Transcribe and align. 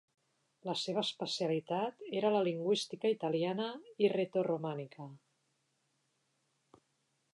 La 0.67 0.73
seva 0.83 1.01
especialitat 1.07 1.99
era 2.21 2.31
la 2.37 2.41
lingüística 2.47 3.11
italiana 3.17 3.67
i 4.07 4.11
retoromànica. 4.15 5.07